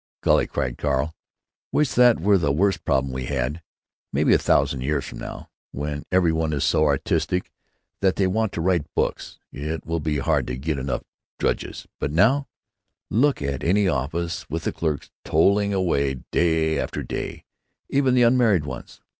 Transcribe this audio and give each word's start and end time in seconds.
"Golly!" 0.21 0.47
cried 0.47 0.79
Carl, 0.79 1.13
"wish 1.71 1.91
that 1.93 2.19
were 2.19 2.39
the 2.39 2.51
worst 2.51 2.83
problem 2.85 3.13
we 3.13 3.25
had! 3.25 3.61
Maybe 4.11 4.33
a 4.33 4.39
thousand 4.39 4.81
years 4.81 5.05
from 5.05 5.19
now, 5.19 5.51
when 5.71 6.05
every 6.11 6.31
one 6.31 6.53
is 6.53 6.63
so 6.63 6.85
artistic 6.85 7.51
that 7.99 8.15
they 8.15 8.25
want 8.25 8.51
to 8.53 8.61
write 8.61 8.91
books, 8.95 9.37
it 9.53 9.85
will 9.85 9.99
be 9.99 10.17
hard 10.17 10.47
to 10.47 10.57
get 10.57 10.79
enough 10.79 11.03
drudges. 11.37 11.85
But 11.99 12.11
now—— 12.11 12.47
Look 13.11 13.43
at 13.43 13.63
any 13.63 13.87
office, 13.87 14.49
with 14.49 14.63
the 14.63 14.71
clerks 14.71 15.11
toiling 15.23 16.23
day 16.31 16.79
after 16.79 17.03
day, 17.03 17.45
even 17.87 18.15
the 18.15 18.23
unmarried 18.23 18.65
ones. 18.65 19.01